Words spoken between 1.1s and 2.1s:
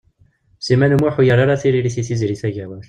ur yerri ara tiririt i